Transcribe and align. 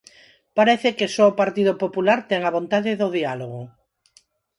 Parece 0.57 0.89
que 0.97 1.11
só 1.15 1.23
o 1.29 1.37
Partido 1.41 1.73
Popular 1.83 2.19
ten 2.29 2.41
a 2.45 2.55
vontade 2.57 2.91
do 3.01 3.07
diálogo. 3.17 3.61